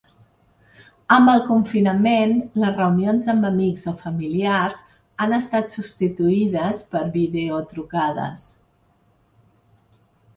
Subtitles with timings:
[1.15, 4.79] Amb el confinament, les reunions amb amics o familiars
[5.25, 8.47] han estat substituïdes per videotrucades.